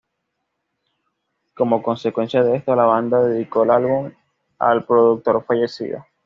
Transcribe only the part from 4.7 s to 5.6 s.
productor